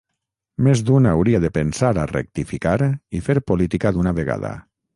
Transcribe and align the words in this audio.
Més 0.67 0.79
d’un 0.87 1.07
hauria 1.09 1.41
de 1.43 1.51
pensar 1.59 1.91
a 2.03 2.07
rectificar 2.13 2.75
i 3.19 3.21
fer 3.29 3.39
política 3.53 3.93
d’una 3.99 4.19
vegada. 4.23 4.55